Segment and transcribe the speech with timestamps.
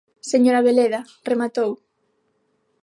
[0.31, 0.99] Señor Abeleda,
[1.29, 1.71] rematou.